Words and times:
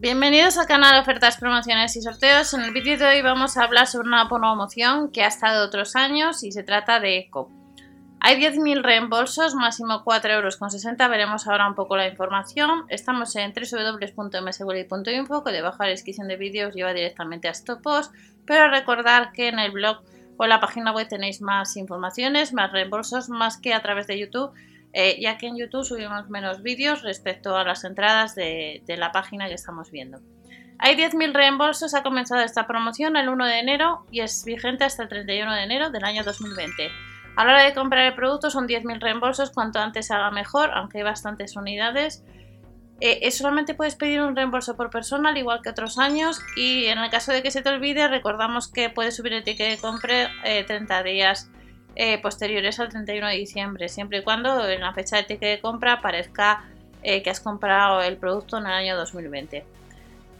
Bienvenidos 0.00 0.56
al 0.56 0.66
canal 0.66 0.98
Ofertas, 0.98 1.36
Promociones 1.36 1.94
y 1.94 2.00
Sorteos. 2.00 2.54
En 2.54 2.62
el 2.62 2.72
vídeo 2.72 2.96
de 2.96 3.04
hoy 3.04 3.20
vamos 3.20 3.58
a 3.58 3.64
hablar 3.64 3.86
sobre 3.86 4.08
una 4.08 4.30
promoción 4.30 5.12
que 5.12 5.22
ha 5.22 5.26
estado 5.26 5.62
otros 5.66 5.94
años 5.94 6.42
y 6.42 6.52
se 6.52 6.62
trata 6.62 7.00
de 7.00 7.18
ECO. 7.18 7.50
Hay 8.18 8.40
10.000 8.40 8.82
reembolsos, 8.82 9.54
máximo 9.54 10.02
4,60 10.02 10.30
euros. 10.30 10.58
Veremos 10.96 11.46
ahora 11.46 11.68
un 11.68 11.74
poco 11.74 11.98
la 11.98 12.08
información. 12.08 12.86
Estamos 12.88 13.36
en 13.36 13.52
www.mswelly.info, 13.52 15.44
que 15.44 15.52
debajo 15.52 15.82
de 15.82 15.88
la 15.88 15.90
descripción 15.90 16.28
de 16.28 16.36
vídeos 16.38 16.74
lleva 16.74 16.94
directamente 16.94 17.48
a 17.48 17.50
estos 17.50 17.82
post. 17.82 18.14
Pero 18.46 18.70
recordar 18.70 19.32
que 19.32 19.48
en 19.48 19.58
el 19.58 19.70
blog 19.70 20.00
o 20.38 20.44
en 20.44 20.48
la 20.48 20.60
página 20.60 20.92
web 20.92 21.08
tenéis 21.08 21.42
más 21.42 21.76
informaciones, 21.76 22.54
más 22.54 22.72
reembolsos, 22.72 23.28
más 23.28 23.58
que 23.58 23.74
a 23.74 23.82
través 23.82 24.06
de 24.06 24.18
YouTube 24.18 24.54
eh, 24.92 25.18
ya 25.20 25.38
que 25.38 25.46
en 25.46 25.56
YouTube 25.56 25.84
subimos 25.84 26.28
menos 26.30 26.62
vídeos 26.62 27.02
respecto 27.02 27.56
a 27.56 27.64
las 27.64 27.84
entradas 27.84 28.34
de, 28.34 28.82
la 28.88 29.12
página 29.12 29.46
que 29.46 29.54
estamos 29.54 29.90
viendo. 29.90 30.18
Hay 30.78 30.96
10.000 30.96 31.32
reembolsos, 31.32 31.94
ha 31.94 32.02
comenzado 32.02 32.40
esta 32.40 32.66
promoción 32.66 33.16
el 33.16 33.28
1 33.28 33.46
de 33.46 33.58
enero 33.58 34.06
y 34.10 34.20
es 34.20 34.44
vigente 34.44 34.84
hasta 34.84 35.02
el 35.04 35.08
31 35.08 35.54
de 35.54 35.62
enero 35.62 35.90
del 35.90 36.04
año 36.04 36.24
2020. 36.24 36.90
A 37.36 37.44
la 37.44 37.52
hora 37.52 37.64
de 37.64 37.74
comprar 37.74 38.06
el 38.06 38.14
producto 38.14 38.50
son 38.50 38.66
10.000 38.66 39.00
reembolsos, 39.00 39.50
cuanto 39.50 39.78
antes 39.78 40.10
haga 40.10 40.30
mejor, 40.30 40.70
aunque 40.74 40.98
hay 40.98 41.04
bastantes 41.04 41.54
unidades. 41.54 42.24
Eh, 43.00 43.30
solamente 43.30 43.74
puedes 43.74 43.94
pedir 43.94 44.20
un 44.20 44.34
reembolso 44.34 44.76
por 44.76 44.90
persona, 44.90 45.30
al 45.30 45.38
igual 45.38 45.60
que 45.62 45.70
otros 45.70 45.98
años, 45.98 46.40
y 46.56 46.86
en 46.86 46.98
el 46.98 47.10
caso 47.10 47.32
de 47.32 47.42
que 47.42 47.50
se 47.50 47.62
te 47.62 47.68
olvide, 47.68 48.08
recordamos 48.08 48.68
que 48.70 48.90
puedes 48.90 49.16
subir 49.16 49.34
el 49.34 49.44
ticket 49.44 49.70
de 49.70 49.78
compra 49.78 50.30
30 50.42 51.02
días 51.04 51.50
eh, 51.96 52.20
posteriores 52.20 52.78
al 52.80 52.88
31 52.88 53.28
de 53.28 53.34
diciembre, 53.34 53.88
siempre 53.88 54.18
y 54.18 54.22
cuando 54.22 54.68
en 54.68 54.80
la 54.80 54.92
fecha 54.92 55.16
de 55.16 55.24
ticket 55.24 55.56
de 55.56 55.60
compra 55.60 55.94
aparezca 55.94 56.64
eh, 57.02 57.22
que 57.22 57.30
has 57.30 57.40
comprado 57.40 58.02
el 58.02 58.16
producto 58.16 58.58
en 58.58 58.66
el 58.66 58.72
año 58.72 58.96
2020. 58.96 59.64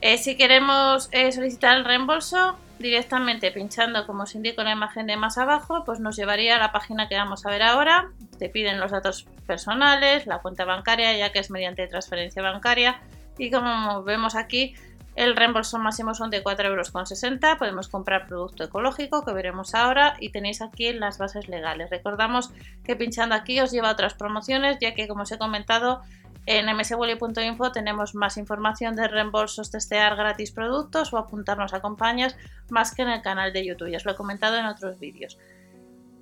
Eh, 0.00 0.18
si 0.18 0.36
queremos 0.36 1.08
solicitar 1.32 1.76
el 1.76 1.84
reembolso, 1.84 2.56
directamente 2.78 3.50
pinchando 3.50 4.06
como 4.06 4.24
os 4.24 4.34
indico 4.34 4.60
en 4.60 4.66
la 4.66 4.72
imagen 4.72 5.06
de 5.06 5.16
más 5.16 5.38
abajo, 5.38 5.84
pues 5.84 6.00
nos 6.00 6.16
llevaría 6.16 6.56
a 6.56 6.58
la 6.58 6.72
página 6.72 7.08
que 7.08 7.16
vamos 7.16 7.46
a 7.46 7.50
ver 7.50 7.62
ahora. 7.62 8.10
Te 8.38 8.48
piden 8.48 8.78
los 8.78 8.90
datos 8.90 9.26
personales, 9.46 10.26
la 10.26 10.38
cuenta 10.38 10.64
bancaria, 10.64 11.16
ya 11.16 11.32
que 11.32 11.38
es 11.38 11.50
mediante 11.50 11.86
transferencia 11.86 12.42
bancaria. 12.42 13.00
Y 13.38 13.50
como 13.50 14.02
vemos 14.02 14.34
aquí, 14.34 14.74
el 15.16 15.34
reembolso 15.34 15.78
máximo 15.78 16.14
son 16.14 16.30
de 16.30 16.44
4,60 16.44 16.66
euros. 16.66 17.58
Podemos 17.58 17.88
comprar 17.88 18.26
producto 18.26 18.64
ecológico 18.64 19.24
que 19.24 19.32
veremos 19.32 19.74
ahora 19.74 20.16
y 20.20 20.28
tenéis 20.28 20.60
aquí 20.60 20.92
las 20.92 21.18
bases 21.18 21.48
legales. 21.48 21.90
Recordamos 21.90 22.52
que 22.84 22.96
pinchando 22.96 23.34
aquí 23.34 23.58
os 23.60 23.72
lleva 23.72 23.88
a 23.88 23.92
otras 23.92 24.14
promociones 24.14 24.76
ya 24.78 24.94
que 24.94 25.08
como 25.08 25.22
os 25.22 25.32
he 25.32 25.38
comentado 25.38 26.02
en 26.44 26.66
mswally.info 26.76 27.72
tenemos 27.72 28.14
más 28.14 28.36
información 28.36 28.94
de 28.94 29.08
reembolsos, 29.08 29.70
testear 29.70 30.14
gratis 30.14 30.52
productos 30.52 31.12
o 31.12 31.18
apuntarnos 31.18 31.74
a 31.74 31.80
compañías 31.80 32.36
más 32.68 32.94
que 32.94 33.02
en 33.02 33.08
el 33.08 33.22
canal 33.22 33.52
de 33.52 33.66
YouTube. 33.66 33.90
Ya 33.90 33.96
os 33.96 34.04
lo 34.04 34.12
he 34.12 34.16
comentado 34.16 34.56
en 34.56 34.66
otros 34.66 35.00
vídeos. 35.00 35.38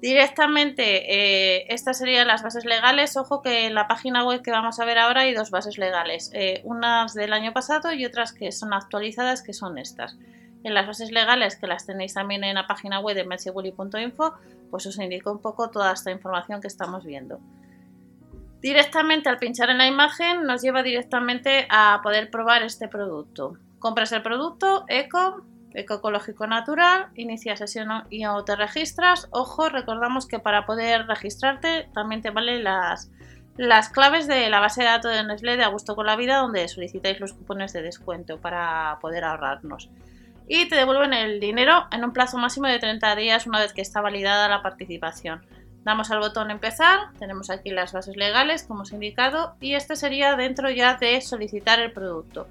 Directamente, 0.00 1.12
eh, 1.12 1.66
estas 1.70 1.98
serían 1.98 2.28
las 2.28 2.42
bases 2.42 2.64
legales. 2.64 3.16
Ojo 3.16 3.42
que 3.42 3.66
en 3.66 3.74
la 3.74 3.88
página 3.88 4.24
web 4.24 4.42
que 4.42 4.52
vamos 4.52 4.78
a 4.78 4.84
ver 4.84 4.98
ahora 4.98 5.22
hay 5.22 5.34
dos 5.34 5.50
bases 5.50 5.76
legales, 5.76 6.30
eh, 6.34 6.60
unas 6.64 7.14
del 7.14 7.32
año 7.32 7.52
pasado 7.52 7.92
y 7.92 8.04
otras 8.04 8.32
que 8.32 8.52
son 8.52 8.72
actualizadas, 8.72 9.42
que 9.42 9.52
son 9.52 9.76
estas. 9.76 10.16
En 10.62 10.74
las 10.74 10.86
bases 10.86 11.10
legales, 11.10 11.56
que 11.56 11.66
las 11.66 11.84
tenéis 11.84 12.14
también 12.14 12.44
en 12.44 12.54
la 12.54 12.66
página 12.66 13.00
web 13.00 13.16
de 13.16 13.24
metseguli.info, 13.24 14.34
pues 14.70 14.86
os 14.86 14.98
indico 14.98 15.32
un 15.32 15.40
poco 15.40 15.70
toda 15.70 15.92
esta 15.92 16.12
información 16.12 16.60
que 16.60 16.68
estamos 16.68 17.04
viendo. 17.04 17.40
Directamente 18.60 19.28
al 19.28 19.38
pinchar 19.38 19.70
en 19.70 19.78
la 19.78 19.86
imagen 19.86 20.44
nos 20.44 20.62
lleva 20.62 20.82
directamente 20.82 21.66
a 21.70 22.00
poder 22.02 22.30
probar 22.30 22.62
este 22.62 22.88
producto. 22.88 23.54
Compras 23.78 24.10
el 24.12 24.22
producto, 24.22 24.84
eco, 24.88 25.44
ecológico 25.74 26.46
natural, 26.46 27.08
inicia 27.14 27.56
sesión 27.56 27.88
y 28.10 28.24
o 28.26 28.44
te 28.44 28.56
registras. 28.56 29.28
Ojo, 29.30 29.68
recordamos 29.68 30.26
que 30.26 30.38
para 30.38 30.66
poder 30.66 31.06
registrarte 31.06 31.88
también 31.94 32.22
te 32.22 32.30
valen 32.30 32.64
las, 32.64 33.10
las 33.56 33.88
claves 33.88 34.26
de 34.26 34.48
la 34.50 34.60
base 34.60 34.82
de 34.82 34.88
datos 34.88 35.12
de 35.12 35.24
Nestlé 35.24 35.56
de 35.56 35.64
A 35.64 35.68
Gusto 35.68 35.96
con 35.96 36.06
la 36.06 36.16
Vida, 36.16 36.38
donde 36.38 36.68
solicitáis 36.68 37.20
los 37.20 37.32
cupones 37.32 37.72
de 37.72 37.82
descuento 37.82 38.38
para 38.40 38.98
poder 39.00 39.24
ahorrarnos. 39.24 39.90
Y 40.46 40.68
te 40.68 40.76
devuelven 40.76 41.12
el 41.12 41.40
dinero 41.40 41.86
en 41.92 42.04
un 42.04 42.12
plazo 42.12 42.38
máximo 42.38 42.68
de 42.68 42.78
30 42.78 43.16
días 43.16 43.46
una 43.46 43.60
vez 43.60 43.72
que 43.72 43.82
está 43.82 44.00
validada 44.00 44.48
la 44.48 44.62
participación. 44.62 45.44
Damos 45.84 46.10
al 46.10 46.18
botón 46.18 46.50
empezar, 46.50 47.12
tenemos 47.18 47.50
aquí 47.50 47.70
las 47.70 47.92
bases 47.92 48.16
legales 48.16 48.62
como 48.62 48.82
os 48.82 48.92
he 48.92 48.94
indicado 48.94 49.56
y 49.60 49.74
este 49.74 49.96
sería 49.96 50.36
dentro 50.36 50.70
ya 50.70 50.94
de 50.94 51.20
solicitar 51.20 51.80
el 51.80 51.92
producto. 51.92 52.46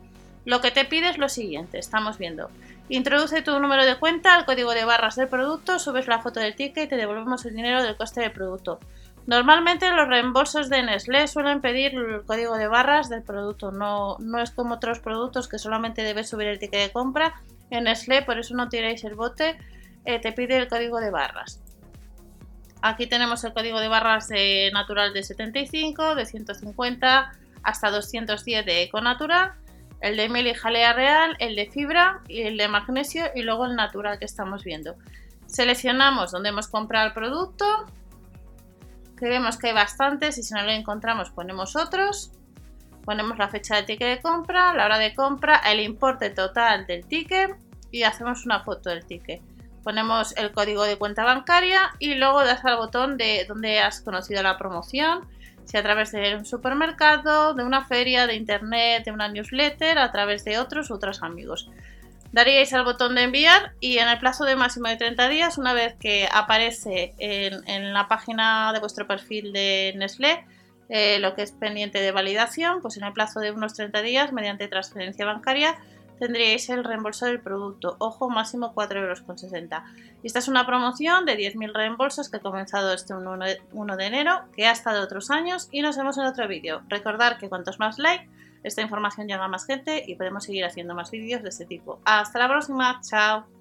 Lo 0.47 0.61
que 0.61 0.71
te 0.71 0.85
pide 0.85 1.09
es 1.09 1.17
lo 1.17 1.27
siguiente, 1.27 1.77
estamos 1.77 2.17
viendo 2.17 2.49
Introduce 2.87 3.41
tu 3.41 3.59
número 3.59 3.85
de 3.85 3.99
cuenta, 3.99 4.39
el 4.39 4.45
código 4.45 4.73
de 4.73 4.85
barras 4.85 5.17
del 5.17 5.27
producto, 5.27 5.77
subes 5.77 6.07
la 6.07 6.19
foto 6.19 6.39
del 6.39 6.55
ticket 6.55 6.85
y 6.85 6.87
te 6.87 6.95
devolvemos 6.95 7.45
el 7.45 7.53
dinero 7.53 7.83
del 7.83 7.97
coste 7.97 8.21
del 8.21 8.31
producto. 8.31 8.79
Normalmente 9.25 9.91
los 9.91 10.07
reembolsos 10.07 10.69
de 10.69 10.83
Nestlé 10.83 11.27
suelen 11.27 11.59
pedir 11.59 11.95
el 11.95 12.23
código 12.23 12.57
de 12.57 12.69
barras 12.69 13.09
del 13.09 13.23
producto, 13.23 13.73
no, 13.73 14.15
no 14.19 14.39
es 14.41 14.51
como 14.51 14.75
otros 14.75 14.99
productos 14.99 15.49
que 15.49 15.59
solamente 15.59 16.01
debes 16.01 16.29
subir 16.29 16.47
el 16.47 16.59
ticket 16.59 16.79
de 16.79 16.91
compra. 16.93 17.41
En 17.69 17.83
Nestlé, 17.83 18.21
por 18.21 18.39
eso 18.39 18.55
no 18.55 18.69
tiráis 18.69 19.03
el 19.03 19.15
bote, 19.15 19.57
eh, 20.05 20.19
te 20.19 20.31
pide 20.31 20.55
el 20.55 20.69
código 20.69 21.01
de 21.01 21.11
barras. 21.11 21.61
Aquí 22.81 23.05
tenemos 23.05 23.43
el 23.43 23.51
código 23.51 23.81
de 23.81 23.89
barras 23.89 24.29
de 24.29 24.71
natural 24.73 25.11
de 25.11 25.23
75, 25.23 26.15
de 26.15 26.25
150 26.25 27.33
hasta 27.63 27.91
210 27.91 28.65
de 28.65 28.83
eco 28.83 29.01
natural 29.01 29.55
el 30.01 30.17
de 30.17 30.29
miel 30.29 30.47
y 30.47 30.53
jalea 30.53 30.93
real, 30.93 31.35
el 31.39 31.55
de 31.55 31.69
fibra 31.69 32.21
y 32.27 32.41
el 32.41 32.57
de 32.57 32.67
magnesio 32.67 33.25
y 33.35 33.41
luego 33.41 33.65
el 33.65 33.75
natural 33.75 34.19
que 34.19 34.25
estamos 34.25 34.63
viendo. 34.63 34.95
Seleccionamos 35.47 36.31
donde 36.31 36.49
hemos 36.49 36.67
comprado 36.67 37.07
el 37.07 37.13
producto, 37.13 37.65
que 39.17 39.27
vemos 39.27 39.57
que 39.57 39.67
hay 39.67 39.73
bastantes 39.73 40.37
y 40.37 40.43
si 40.43 40.53
no 40.53 40.61
lo 40.63 40.71
encontramos 40.71 41.31
ponemos 41.31 41.75
otros. 41.75 42.31
Ponemos 43.03 43.37
la 43.37 43.47
fecha 43.47 43.77
de 43.77 43.83
ticket 43.83 44.17
de 44.17 44.21
compra, 44.21 44.73
la 44.73 44.85
hora 44.85 44.97
de 44.97 45.15
compra, 45.15 45.61
el 45.65 45.79
importe 45.79 46.29
total 46.29 46.85
del 46.85 47.05
ticket 47.05 47.55
y 47.89 48.03
hacemos 48.03 48.45
una 48.45 48.59
foto 48.59 48.89
del 48.89 49.05
ticket. 49.05 49.41
Ponemos 49.83 50.35
el 50.35 50.51
código 50.51 50.83
de 50.83 50.97
cuenta 50.97 51.23
bancaria 51.23 51.93
y 51.99 52.15
luego 52.15 52.43
das 52.43 52.65
al 52.65 52.75
botón 52.75 53.17
de 53.17 53.45
donde 53.47 53.79
has 53.79 54.01
conocido 54.01 54.43
la 54.43 54.57
promoción 54.57 55.21
si 55.67 55.75
a 55.77 55.83
través 55.83 56.13
de 56.13 56.35
un 56.35 56.45
supermercado, 56.45 57.53
de 57.53 57.63
una 57.63 57.85
feria, 57.85 58.25
de 58.25 58.35
internet, 58.35 59.03
de 59.03 59.11
una 59.11 59.27
newsletter, 59.27 59.99
a 59.99 60.11
través 60.11 60.45
de 60.45 60.59
otros 60.59 60.89
u 60.89 60.93
otros 60.93 61.21
amigos. 61.21 61.69
Daríais 62.31 62.73
al 62.73 62.85
botón 62.85 63.15
de 63.15 63.23
enviar 63.23 63.73
y 63.79 63.97
en 63.97 64.07
el 64.07 64.17
plazo 64.17 64.45
de 64.45 64.55
máximo 64.55 64.87
de 64.87 64.95
30 64.95 65.27
días, 65.27 65.57
una 65.57 65.73
vez 65.73 65.95
que 65.99 66.27
aparece 66.31 67.13
en, 67.19 67.93
la 67.93 68.07
página 68.07 68.71
de 68.73 68.79
vuestro 68.79 69.07
perfil 69.07 69.51
de 69.51 69.93
Nestlé, 69.97 70.45
eh, 70.89 71.19
lo 71.19 71.35
que 71.35 71.41
es 71.41 71.51
pendiente 71.51 71.99
de 71.99 72.11
validación, 72.11 72.81
pues 72.81 72.95
en 72.97 73.03
el 73.03 73.13
plazo 73.13 73.39
de 73.41 73.51
unos 73.51 73.73
30 73.73 74.01
días, 74.01 74.31
mediante 74.31 74.67
transferencia 74.67 75.25
bancaria, 75.25 75.77
tendríais 76.17 76.69
el 76.69 76.83
reembolso 76.83 77.25
del 77.25 77.41
producto. 77.41 77.95
Ojo, 77.99 78.29
máximo 78.29 78.73
4,60 78.73 78.97
euros. 78.97 79.23
Y 80.23 80.27
esta 80.27 80.39
es 80.39 80.47
una 80.47 80.65
promoción 80.65 81.25
de 81.25 81.37
10.000 81.37 81.73
reembolsos 81.73 82.29
que 82.29 82.37
ha 82.37 82.41
comenzado 82.41 82.93
este 82.93 83.13
1 83.13 83.97
de 83.97 84.05
enero, 84.05 84.41
que 84.55 84.67
ha 84.67 84.71
estado 84.71 85.03
otros 85.03 85.31
años 85.31 85.69
y 85.71 85.81
nos 85.81 85.97
vemos 85.97 86.17
en 86.17 86.25
otro 86.25 86.47
vídeo. 86.47 86.81
Recordar 86.87 87.37
que 87.37 87.49
cuantos 87.49 87.79
más 87.79 87.97
like, 87.99 88.29
esta 88.63 88.81
información 88.81 89.27
llega 89.27 89.45
a 89.45 89.47
más 89.47 89.65
gente 89.65 90.03
y 90.05 90.15
podemos 90.15 90.43
seguir 90.43 90.65
haciendo 90.65 90.95
más 90.95 91.11
vídeos 91.11 91.43
de 91.43 91.49
este 91.49 91.65
tipo. 91.65 91.99
Hasta 92.05 92.39
la 92.39 92.47
próxima, 92.47 92.99
chao. 93.01 93.56